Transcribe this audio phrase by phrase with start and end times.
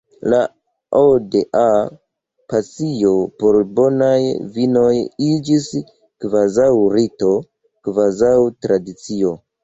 [0.33, 0.37] La
[0.99, 1.65] "Aude-a"
[2.53, 3.11] pasio
[3.43, 4.23] por bonaj
[4.55, 4.93] vinoj
[5.25, 5.67] iĝis
[6.25, 7.29] kvazaŭ rito,
[7.89, 8.33] kvazaŭ
[8.67, 9.35] tradicio.